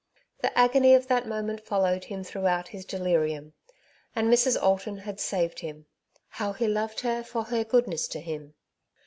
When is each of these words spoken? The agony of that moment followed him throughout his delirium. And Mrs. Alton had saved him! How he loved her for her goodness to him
The 0.41 0.57
agony 0.57 0.95
of 0.95 1.05
that 1.09 1.27
moment 1.27 1.61
followed 1.63 2.05
him 2.05 2.23
throughout 2.23 2.69
his 2.69 2.85
delirium. 2.85 3.53
And 4.15 4.33
Mrs. 4.33 4.59
Alton 4.59 4.97
had 4.97 5.19
saved 5.19 5.59
him! 5.59 5.85
How 6.27 6.53
he 6.53 6.67
loved 6.67 7.01
her 7.01 7.21
for 7.23 7.43
her 7.43 7.63
goodness 7.63 8.07
to 8.07 8.19
him 8.19 8.55